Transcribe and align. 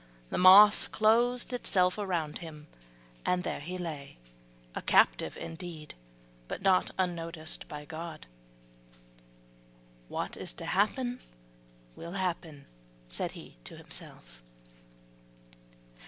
The 0.31 0.39
moss 0.39 0.87
closed 0.87 1.53
itself 1.53 1.95
round 1.95 2.39
him, 2.39 2.65
and 3.23 3.43
there 3.43 3.59
he 3.59 3.77
lay, 3.77 4.17
a 4.73 4.81
captive 4.81 5.37
indeed, 5.37 5.93
but 6.47 6.63
not 6.63 6.89
unnoticed 6.97 7.67
by 7.67 7.85
God. 7.85 8.25
"What 10.07 10.35
is 10.35 10.53
to 10.53 10.65
happen 10.65 11.19
will 11.95 12.13
happen," 12.13 12.65
said 13.09 13.33
he 13.33 13.57
to 13.65 13.77
himself. 13.77 14.41